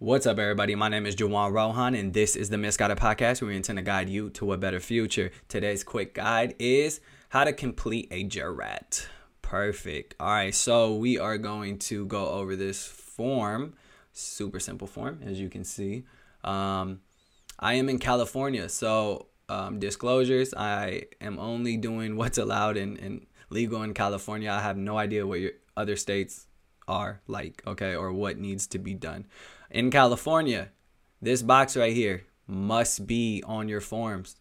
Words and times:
What's 0.00 0.26
up, 0.26 0.38
everybody? 0.38 0.76
My 0.76 0.88
name 0.88 1.06
is 1.06 1.16
Juwan 1.16 1.52
Rohan, 1.52 1.96
and 1.96 2.14
this 2.14 2.36
is 2.36 2.50
the 2.50 2.56
Misguided 2.56 2.98
Podcast 2.98 3.42
where 3.42 3.48
we 3.48 3.56
intend 3.56 3.78
to 3.78 3.82
guide 3.82 4.08
you 4.08 4.30
to 4.30 4.52
a 4.52 4.56
better 4.56 4.78
future. 4.78 5.32
Today's 5.48 5.82
quick 5.82 6.14
guide 6.14 6.54
is 6.60 7.00
how 7.30 7.42
to 7.42 7.52
complete 7.52 8.06
a 8.12 8.22
jurat. 8.22 9.08
Perfect. 9.42 10.14
All 10.20 10.28
right, 10.28 10.54
so 10.54 10.94
we 10.94 11.18
are 11.18 11.36
going 11.36 11.80
to 11.80 12.06
go 12.06 12.28
over 12.28 12.54
this 12.54 12.86
form, 12.86 13.74
super 14.12 14.60
simple 14.60 14.86
form, 14.86 15.18
as 15.26 15.40
you 15.40 15.48
can 15.48 15.64
see. 15.64 16.04
Um, 16.44 17.00
I 17.58 17.74
am 17.74 17.88
in 17.88 17.98
California, 17.98 18.68
so 18.68 19.26
um, 19.48 19.80
disclosures 19.80 20.54
I 20.54 21.06
am 21.20 21.40
only 21.40 21.76
doing 21.76 22.14
what's 22.14 22.38
allowed 22.38 22.76
and, 22.76 23.26
legal 23.50 23.82
in 23.82 23.94
California. 23.94 24.52
I 24.52 24.60
have 24.60 24.76
no 24.76 24.96
idea 24.96 25.26
what 25.26 25.40
your 25.40 25.52
other 25.76 25.96
states 25.96 26.46
are 26.88 27.20
like, 27.28 27.62
okay, 27.66 27.94
or 27.94 28.12
what 28.12 28.38
needs 28.38 28.66
to 28.68 28.78
be 28.78 28.94
done 28.94 29.26
in 29.70 29.90
California, 29.90 30.70
this 31.20 31.42
box 31.42 31.76
right 31.76 31.94
here 31.94 32.24
must 32.46 33.06
be 33.06 33.42
on 33.46 33.68
your 33.68 33.80
forms. 33.80 34.36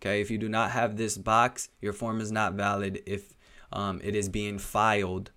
Okay, 0.00 0.20
if 0.20 0.30
you 0.30 0.38
do 0.38 0.48
not 0.48 0.72
have 0.72 0.96
this 0.96 1.16
box, 1.16 1.68
your 1.80 1.92
form 1.92 2.20
is 2.20 2.32
not 2.32 2.54
valid 2.54 3.02
if 3.06 3.36
um, 3.72 4.00
it 4.02 4.16
is 4.16 4.28
being 4.28 4.58
filed 4.58 5.30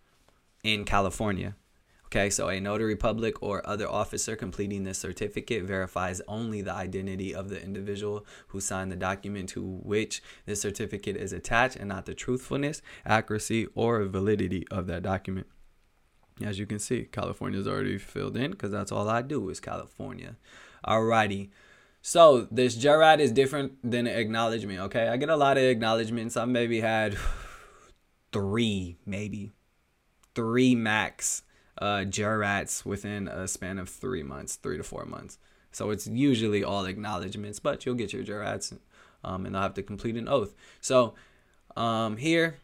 in 0.64 0.84
California. 0.84 1.56
Okay, 2.08 2.30
so 2.30 2.48
a 2.48 2.60
notary 2.60 2.96
public 2.96 3.42
or 3.44 3.68
other 3.68 3.90
officer 3.90 4.36
completing 4.36 4.84
this 4.84 4.98
certificate 4.98 5.64
verifies 5.64 6.22
only 6.28 6.62
the 6.62 6.74
identity 6.74 7.36
of 7.36 7.50
the 7.50 7.62
individual 7.62 8.26
who 8.48 8.60
signed 8.60 8.92
the 8.92 8.96
document 8.96 9.50
to 9.50 9.62
which 9.84 10.24
this 10.46 10.62
certificate 10.62 11.18
is 11.18 11.34
attached 11.34 11.76
and 11.76 11.90
not 11.90 12.06
the 12.06 12.14
truthfulness, 12.14 12.82
accuracy, 13.06 13.68
or 13.76 14.04
validity 14.06 14.66
of 14.72 14.88
that 14.88 15.04
document. 15.04 15.48
As 16.42 16.60
you 16.60 16.66
can 16.66 16.80
see, 16.80 17.04
California 17.04 17.60
is 17.60 17.68
already 17.68 17.98
filled 17.98 18.36
in 18.36 18.52
because 18.52 18.72
that's 18.72 18.92
all 18.92 19.10
I 19.10 19.22
do 19.22 19.50
is 19.50 19.60
California. 19.60 20.36
Alrighty. 20.86 21.50
So 22.02 22.48
this 22.52 22.78
jurat 22.78 23.20
is 23.20 23.32
different 23.32 23.74
than 23.84 24.06
an 24.06 24.18
acknowledgement. 24.18 24.80
Okay, 24.82 25.08
I 25.08 25.18
get 25.18 25.30
a 25.30 25.36
lot 25.36 25.58
of 25.58 25.64
acknowledgements. 25.64 26.38
I 26.38 26.46
maybe 26.46 26.82
had 26.82 27.18
three, 28.32 28.98
maybe 29.06 29.54
three 30.36 30.76
max 30.76 31.44
uh, 31.82 32.04
jurats 32.06 32.86
within 32.86 33.28
a 33.28 33.48
span 33.48 33.80
of 33.80 33.90
three 33.90 34.24
months, 34.24 34.56
three 34.56 34.78
to 34.78 34.84
four 34.84 35.06
months. 35.06 35.40
So 35.72 35.90
it's 35.90 36.08
usually 36.08 36.64
all 36.64 36.86
acknowledgements, 36.86 37.60
but 37.60 37.86
you'll 37.86 37.96
get 37.96 38.14
your 38.14 38.24
jurats, 38.24 38.78
um, 39.24 39.46
and 39.46 39.56
they'll 39.56 39.62
have 39.62 39.74
to 39.74 39.84
complete 39.84 40.16
an 40.16 40.30
oath. 40.30 40.54
So 40.82 41.16
um, 41.76 42.18
here 42.18 42.60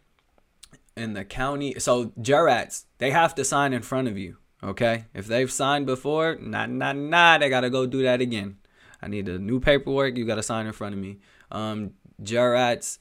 in 0.96 1.14
the 1.14 1.24
county. 1.24 1.76
So 1.80 2.08
jurats, 2.20 2.86
they 2.98 3.12
have 3.12 3.36
to 3.36 3.44
sign 3.44 3.74
in 3.74 3.82
front 3.82 4.08
of 4.08 4.18
you. 4.18 4.38
Okay, 4.64 5.06
if 5.14 5.26
they've 5.26 5.52
signed 5.52 5.88
before, 5.88 6.38
nah, 6.40 6.68
nah, 6.68 6.94
nah, 6.94 7.38
they 7.40 7.50
gotta 7.50 7.70
go 7.70 7.88
do 7.88 8.04
that 8.04 8.22
again. 8.22 8.58
I 9.02 9.08
need 9.08 9.28
a 9.28 9.40
new 9.40 9.60
paperwork. 9.60 10.18
You 10.18 10.26
gotta 10.26 10.44
sign 10.44 10.68
in 10.68 10.74
front 10.74 10.94
of 10.94 11.02
me. 11.02 11.18
Um, 11.50 11.94
jurats, 12.22 13.00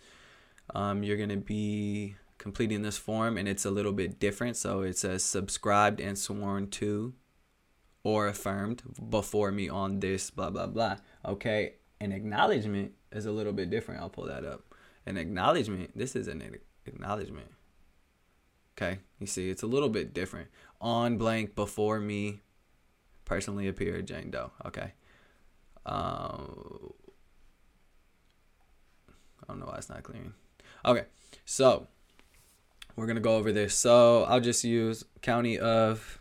um, 0.75 1.03
you're 1.03 1.19
gonna 1.19 1.37
be 1.37 2.17
completing 2.39 2.81
this 2.81 2.97
form, 2.97 3.37
and 3.37 3.47
it's 3.47 3.67
a 3.67 3.71
little 3.71 3.93
bit 3.93 4.19
different. 4.19 4.57
So 4.57 4.81
it 4.81 4.97
says 4.97 5.23
subscribed 5.23 6.01
and 6.01 6.19
sworn 6.19 6.71
to, 6.71 7.13
or 8.03 8.27
affirmed 8.27 8.83
before 9.11 9.53
me 9.53 9.69
on 9.69 10.01
this, 10.01 10.31
blah 10.31 10.49
blah 10.49 10.67
blah. 10.67 10.97
Okay, 11.27 11.75
an 12.01 12.11
acknowledgement 12.13 12.93
is 13.13 13.27
a 13.27 13.33
little 13.33 13.53
bit 13.53 13.69
different. 13.69 14.01
I'll 14.01 14.09
pull 14.09 14.27
that 14.27 14.47
up. 14.47 14.75
An 15.05 15.19
acknowledgement. 15.19 15.91
This 15.95 16.17
is 16.17 16.27
an 16.27 16.43
acknowledgement. 16.87 17.49
Okay, 18.81 19.01
you 19.19 19.27
see, 19.27 19.51
it's 19.51 19.63
a 19.63 19.67
little 19.67 19.91
bit 19.91 20.15
different. 20.15 20.49
On 20.81 21.19
blank 21.19 21.55
before 21.55 22.01
me 22.01 22.41
personally 23.27 23.69
appeared 23.69 24.07
Jane 24.07 24.31
Doe. 24.31 24.53
Okay. 24.65 24.93
Um, 25.85 26.95
I 29.43 29.47
don't 29.49 29.61
know 29.61 29.67
why 29.67 29.77
it's 29.77 29.91
not 29.91 30.03
clearing. 30.03 30.33
Okay, 30.85 31.05
so 31.45 31.89
we're 32.97 33.07
gonna 33.07 33.21
go 33.21 33.37
over 33.37 33.53
this. 33.53 33.75
So 33.75 34.25
I'll 34.25 34.41
just 34.41 34.65
use 34.65 35.05
county 35.21 35.59
of. 35.59 36.19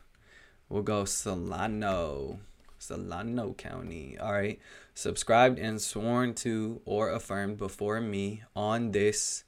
We'll 0.68 0.84
go 0.84 1.06
Solano, 1.06 2.42
Solano 2.78 3.53
County. 3.53 4.18
All 4.19 4.34
right. 4.34 4.59
Subscribed 4.94 5.58
and 5.58 5.81
sworn 5.81 6.36
to 6.36 6.81
or 6.86 7.09
affirmed 7.09 7.58
before 7.58 8.02
me 8.02 8.44
on 8.56 8.92
this 8.92 9.46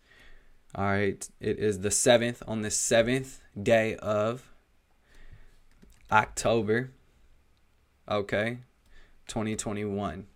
all 0.73 0.85
right, 0.85 1.27
it 1.39 1.59
is 1.59 1.79
the 1.79 1.91
seventh 1.91 2.41
on 2.47 2.61
the 2.61 2.71
seventh 2.71 3.41
day 3.61 3.95
of 3.97 4.51
October. 6.11 6.91
Okay, 8.09 8.59
2021. 9.27 10.27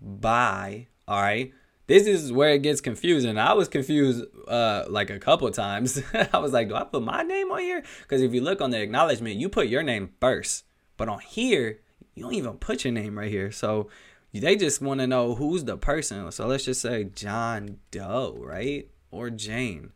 Bye. 0.00 0.88
all 1.08 1.20
right. 1.20 1.52
This 1.86 2.06
is 2.06 2.32
where 2.32 2.50
it 2.54 2.62
gets 2.62 2.80
confusing. 2.80 3.36
I 3.36 3.52
was 3.52 3.68
confused 3.68 4.24
uh 4.48 4.84
like 4.88 5.10
a 5.10 5.18
couple 5.18 5.50
times. 5.50 6.02
I 6.32 6.38
was 6.38 6.52
like, 6.52 6.68
do 6.68 6.74
I 6.74 6.84
put 6.84 7.02
my 7.02 7.22
name 7.22 7.52
on 7.52 7.60
here? 7.60 7.82
Because 8.02 8.22
if 8.22 8.32
you 8.32 8.40
look 8.40 8.60
on 8.60 8.70
the 8.70 8.80
acknowledgement, 8.80 9.36
you 9.36 9.48
put 9.48 9.68
your 9.68 9.82
name 9.82 10.10
first. 10.20 10.64
But 10.96 11.08
on 11.08 11.20
here, 11.20 11.80
you 12.14 12.22
don't 12.22 12.34
even 12.34 12.54
put 12.54 12.84
your 12.84 12.92
name 12.92 13.18
right 13.18 13.30
here. 13.30 13.52
So 13.52 13.90
they 14.32 14.56
just 14.56 14.80
want 14.80 15.00
to 15.00 15.06
know 15.06 15.34
who's 15.34 15.64
the 15.64 15.76
person. 15.76 16.30
So 16.32 16.46
let's 16.46 16.64
just 16.64 16.80
say 16.80 17.04
John 17.04 17.78
Doe, 17.90 18.36
right? 18.40 18.88
Or 19.14 19.30
Jane. 19.30 19.92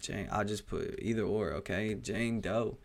Jane, 0.00 0.28
I'll 0.32 0.44
just 0.44 0.66
put 0.66 0.98
either 1.00 1.22
or, 1.22 1.52
okay? 1.52 1.94
Jane 1.94 2.40
Doe. 2.40 2.78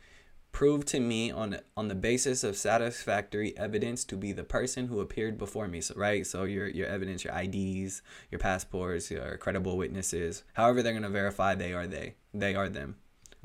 Prove 0.52 0.86
to 0.86 1.02
me 1.02 1.32
on 1.32 1.58
on 1.76 1.90
the 1.90 1.96
basis 1.96 2.42
of 2.44 2.56
satisfactory 2.56 3.58
evidence 3.58 4.06
to 4.06 4.16
be 4.16 4.32
the 4.32 4.44
person 4.46 4.88
who 4.88 5.02
appeared 5.02 5.38
before 5.38 5.68
me. 5.68 5.82
So 5.82 5.96
right, 5.98 6.26
so 6.26 6.44
your 6.44 6.68
your 6.68 6.88
evidence, 6.88 7.26
your 7.26 7.38
IDs, 7.38 8.02
your 8.32 8.40
passports, 8.40 9.12
your 9.12 9.36
credible 9.38 9.76
witnesses, 9.76 10.44
however 10.54 10.82
they're 10.82 10.94
gonna 10.94 11.10
verify 11.10 11.56
they 11.56 11.74
are 11.74 11.88
they, 11.88 12.16
they 12.34 12.56
are 12.56 12.70
them. 12.70 12.96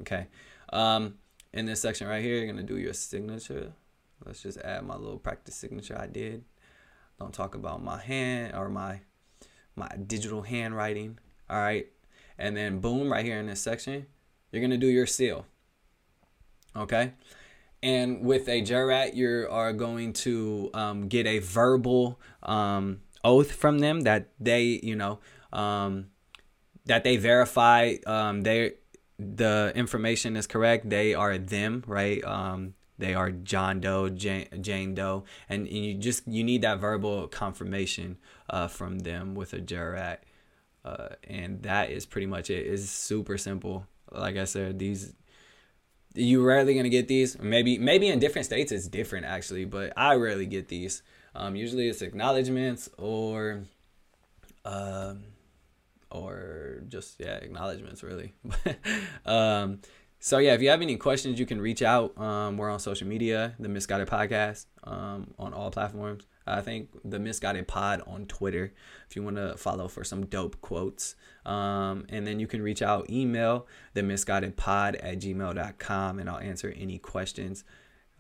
Okay. 0.01 0.29
Um, 0.73 1.15
in 1.53 1.67
this 1.67 1.81
section 1.81 2.07
right 2.07 2.23
here, 2.23 2.37
you're 2.37 2.47
gonna 2.47 2.63
do 2.63 2.79
your 2.79 2.93
signature. 2.93 3.73
Let's 4.25 4.43
just 4.43 4.59
add 4.59 4.85
my 4.85 4.95
little 4.95 5.19
practice 5.19 5.57
signature 5.57 5.99
I 5.99 6.07
did. 6.07 6.45
Don't 7.19 7.35
talk 7.35 7.57
about 7.57 7.83
my 7.83 8.01
hand 8.01 8.55
or 8.55 8.69
my 8.69 9.01
my 9.81 9.97
digital 10.07 10.43
handwriting. 10.43 11.19
All 11.49 11.59
right. 11.59 11.87
And 12.39 12.57
then 12.57 12.79
boom, 12.79 13.11
right 13.11 13.25
here 13.25 13.39
in 13.39 13.47
this 13.47 13.61
section, 13.61 14.07
you're 14.53 14.61
to 14.71 14.77
do 14.77 14.87
your 14.87 15.07
seal. 15.07 15.47
Okay. 16.77 17.13
And 17.83 18.25
with 18.25 18.49
a 18.49 18.63
jurat, 18.63 19.15
you 19.15 19.49
are 19.51 19.73
going 19.73 20.13
to 20.25 20.71
um, 20.75 21.09
get 21.09 21.27
a 21.27 21.39
verbal 21.39 22.21
um, 22.43 23.01
oath 23.25 23.53
from 23.53 23.79
them 23.79 24.03
that 24.03 24.29
they, 24.39 24.81
you 24.83 24.95
know, 24.95 25.19
um, 25.53 26.07
that 26.87 27.05
they 27.05 27.17
verify 27.17 27.97
um, 28.07 28.43
they 28.43 28.75
the 29.19 29.73
information 29.75 30.37
is 30.37 30.47
correct. 30.47 30.89
They 30.89 31.15
are 31.15 31.37
them, 31.37 31.85
right? 31.87 32.25
Um, 32.25 32.75
they 33.01 33.15
are 33.15 33.31
John 33.31 33.81
Doe, 33.81 34.09
Jane, 34.09 34.47
Jane 34.61 34.95
Doe, 34.95 35.25
and, 35.49 35.69
you 35.69 35.95
just 35.95 36.27
you 36.29 36.45
need 36.45 36.63
that 36.63 36.79
verbal 36.79 37.27
confirmation 37.29 38.19
uh, 38.49 38.69
from 38.69 39.01
them 39.01 39.35
with 39.35 39.53
a 39.53 39.59
jurat, 39.59 40.19
uh, 40.85 41.09
and 41.25 41.63
that 41.63 41.91
is 41.91 42.07
pretty 42.07 42.27
much 42.27 42.51
it. 42.51 42.67
It's 42.67 42.89
super 42.89 43.39
simple. 43.39 43.87
Like 44.13 44.37
I 44.37 44.45
said, 44.45 44.79
these 44.79 45.15
you 46.15 46.45
rarely 46.45 46.75
gonna 46.75 46.89
get 46.89 47.09
these. 47.09 47.39
Maybe 47.39 47.79
maybe 47.79 48.09
in 48.09 48.19
different 48.19 48.47
states 48.47 48.73
it's 48.73 48.89
different 48.89 49.27
actually, 49.27 49.65
but 49.65 49.93
I 49.97 50.15
rarely 50.15 50.47
get 50.47 50.69
these. 50.69 51.03
Um, 51.35 51.57
usually 51.57 51.89
it's 51.89 52.03
acknowledgments 52.03 52.89
or. 52.99 53.63
Um, 54.65 55.25
or 56.11 56.83
just 56.89 57.21
yeah 57.21 57.37
acknowledgments 57.37 58.03
really 58.03 58.33
um 59.27 59.79
so 60.21 60.37
yeah, 60.39 60.53
if 60.53 60.61
you 60.61 60.69
have 60.69 60.83
any 60.83 60.97
questions, 60.97 61.41
you 61.41 61.47
can 61.47 61.61
reach 61.61 61.83
out. 61.83 62.17
Um, 62.21 62.59
we're 62.59 62.71
on 62.71 62.79
social 62.79 63.09
media, 63.09 63.55
the 63.59 63.69
Misguided 63.69 64.07
Podcast, 64.07 64.67
um, 64.85 65.33
on 65.39 65.55
all 65.55 65.71
platforms. 65.71 66.27
I 66.47 66.61
think 66.61 66.91
the 67.05 67.19
Misguided 67.19 67.67
Pod 67.67 68.03
on 68.07 68.27
Twitter, 68.27 68.75
if 69.09 69.17
you 69.17 69.23
want 69.23 69.37
to 69.37 69.57
follow 69.57 69.89
for 69.89 70.05
some 70.05 70.27
dope 70.27 70.61
quotes. 70.61 71.15
Um, 71.47 72.05
and 72.11 72.27
then 72.27 72.39
you 72.39 72.47
can 72.47 72.61
reach 72.63 72.83
out, 72.83 73.09
email 73.09 73.67
the 73.95 74.03
misguided 74.03 74.57
pod 74.57 74.97
at 74.97 75.19
gmail.com, 75.21 76.19
and 76.19 76.29
I'll 76.29 76.39
answer 76.39 76.75
any 76.77 76.99
questions. 76.99 77.65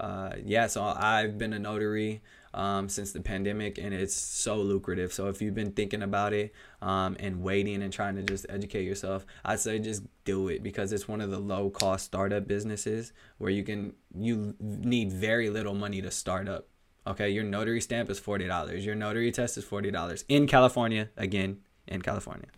Uh, 0.00 0.32
yeah, 0.42 0.66
so 0.66 0.82
I've 0.82 1.36
been 1.36 1.52
a 1.52 1.58
notary 1.58 2.22
um, 2.54 2.88
since 2.88 3.12
the 3.12 3.20
pandemic, 3.20 3.76
and 3.76 3.92
it's 3.92 4.14
so 4.14 4.56
lucrative. 4.56 5.12
So 5.12 5.28
if 5.28 5.42
you've 5.42 5.54
been 5.54 5.72
thinking 5.72 6.02
about 6.02 6.32
it 6.32 6.54
um, 6.80 7.18
and 7.20 7.42
waiting 7.42 7.82
and 7.82 7.92
trying 7.92 8.16
to 8.16 8.22
just 8.22 8.46
educate 8.48 8.84
yourself, 8.84 9.26
I'd 9.44 9.60
say 9.60 9.78
just 9.78 10.02
do 10.24 10.48
it 10.48 10.62
because 10.62 10.94
it's 10.94 11.06
one 11.06 11.20
of 11.20 11.30
the 11.30 11.38
low 11.38 11.68
cost 11.68 12.06
startup 12.06 12.48
businesses 12.48 13.12
where 13.36 13.50
you 13.50 13.62
can 13.62 13.92
you 14.18 14.54
need 14.58 15.12
very 15.12 15.50
little 15.50 15.74
money 15.74 16.00
to 16.00 16.10
start 16.10 16.48
up. 16.48 16.66
Okay, 17.06 17.28
your 17.28 17.44
notary 17.44 17.82
stamp 17.82 18.08
is 18.08 18.18
forty 18.18 18.46
dollars. 18.46 18.86
Your 18.86 18.94
notary 18.94 19.30
test 19.32 19.58
is 19.58 19.64
forty 19.64 19.90
dollars 19.90 20.24
in 20.30 20.46
California. 20.46 21.10
Again, 21.18 21.58
in 21.86 22.00
California, 22.00 22.48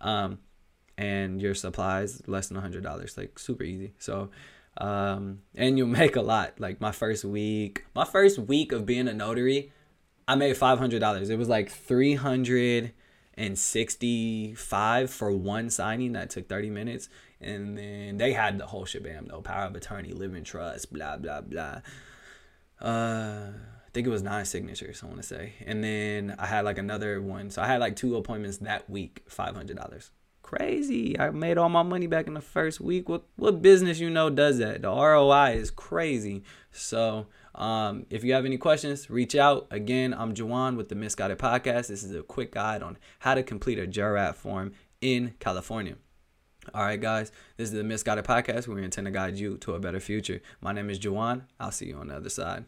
um, 0.00 0.38
and 0.96 1.42
your 1.42 1.56
supplies 1.56 2.22
less 2.28 2.46
than 2.46 2.58
hundred 2.58 2.84
dollars. 2.84 3.18
Like 3.18 3.40
super 3.40 3.64
easy. 3.64 3.92
So 3.98 4.30
Um, 4.76 5.40
and 5.54 5.76
you'll 5.78 5.86
make 6.02 6.16
a 6.16 6.22
lot. 6.22 6.58
Like 6.58 6.80
my 6.80 6.92
first 6.92 7.24
week, 7.24 7.84
my 7.94 8.04
first 8.04 8.38
week 8.38 8.72
of 8.72 8.86
being 8.86 9.08
a 9.08 9.14
notary, 9.14 9.72
I 10.26 10.34
made 10.34 10.56
five 10.56 10.78
hundred 10.78 11.00
dollars. 11.00 11.30
It 11.30 11.38
was 11.38 11.48
like 11.48 11.70
three 11.70 12.14
hundred 12.14 12.92
and 13.34 13.58
sixty-five 13.58 15.10
for 15.10 15.32
one 15.32 15.70
signing 15.70 16.12
that 16.12 16.30
took 16.30 16.48
thirty 16.48 16.70
minutes, 16.70 17.08
and 17.40 17.76
then 17.76 18.18
they 18.18 18.32
had 18.32 18.58
the 18.58 18.66
whole 18.66 18.84
shebang 18.84 19.26
though: 19.28 19.40
power 19.40 19.64
of 19.66 19.74
attorney, 19.74 20.12
living 20.12 20.44
trust, 20.44 20.92
blah 20.92 21.16
blah 21.16 21.40
blah. 21.40 21.80
Uh, 22.80 23.50
I 23.86 23.90
think 23.92 24.06
it 24.06 24.10
was 24.10 24.22
nine 24.22 24.44
signatures. 24.44 25.02
I 25.02 25.06
want 25.06 25.18
to 25.18 25.26
say, 25.26 25.54
and 25.66 25.84
then 25.84 26.34
I 26.38 26.46
had 26.46 26.64
like 26.64 26.78
another 26.78 27.20
one. 27.20 27.50
So 27.50 27.62
I 27.62 27.66
had 27.66 27.80
like 27.80 27.96
two 27.96 28.16
appointments 28.16 28.58
that 28.58 28.88
week, 28.88 29.22
five 29.28 29.54
hundred 29.54 29.76
dollars 29.76 30.10
crazy. 30.52 31.18
I 31.18 31.30
made 31.30 31.58
all 31.58 31.68
my 31.68 31.82
money 31.82 32.06
back 32.06 32.26
in 32.26 32.34
the 32.34 32.40
first 32.40 32.80
week. 32.80 33.08
What 33.08 33.22
what 33.36 33.62
business 33.62 33.98
you 34.00 34.10
know 34.10 34.30
does 34.30 34.58
that? 34.58 34.82
The 34.82 34.88
ROI 34.88 35.52
is 35.52 35.70
crazy. 35.70 36.42
So 36.70 37.26
um, 37.54 38.06
if 38.10 38.24
you 38.24 38.32
have 38.34 38.44
any 38.44 38.58
questions, 38.58 39.10
reach 39.10 39.34
out. 39.34 39.66
Again, 39.70 40.14
I'm 40.14 40.34
Juwan 40.34 40.76
with 40.76 40.88
the 40.88 40.94
Misguided 40.94 41.38
Podcast. 41.38 41.88
This 41.88 42.02
is 42.02 42.14
a 42.14 42.22
quick 42.22 42.52
guide 42.52 42.82
on 42.82 42.98
how 43.20 43.34
to 43.34 43.42
complete 43.42 43.78
a 43.78 43.86
JURAT 43.86 44.34
form 44.34 44.72
in 45.00 45.34
California. 45.38 45.96
All 46.72 46.82
right, 46.82 47.00
guys, 47.00 47.32
this 47.56 47.70
is 47.70 47.74
the 47.74 47.82
Misguided 47.82 48.24
Podcast 48.24 48.68
we 48.68 48.84
intend 48.84 49.06
to 49.06 49.10
guide 49.10 49.36
you 49.36 49.56
to 49.58 49.74
a 49.74 49.80
better 49.80 50.00
future. 50.00 50.40
My 50.60 50.72
name 50.72 50.90
is 50.90 50.98
Juwan. 50.98 51.42
I'll 51.58 51.72
see 51.72 51.86
you 51.86 51.96
on 51.96 52.08
the 52.08 52.16
other 52.16 52.30
side. 52.30 52.66